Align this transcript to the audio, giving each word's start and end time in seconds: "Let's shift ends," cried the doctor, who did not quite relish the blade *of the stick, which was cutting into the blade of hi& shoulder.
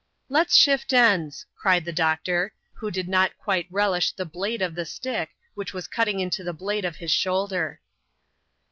"Let's 0.29 0.55
shift 0.57 0.93
ends," 0.93 1.45
cried 1.55 1.85
the 1.85 1.93
doctor, 1.93 2.55
who 2.73 2.89
did 2.89 3.07
not 3.07 3.37
quite 3.37 3.67
relish 3.69 4.13
the 4.13 4.25
blade 4.25 4.59
*of 4.63 4.73
the 4.73 4.83
stick, 4.83 5.29
which 5.53 5.75
was 5.75 5.85
cutting 5.87 6.19
into 6.19 6.43
the 6.43 6.53
blade 6.53 6.85
of 6.85 6.95
hi& 6.97 7.05
shoulder. 7.05 7.79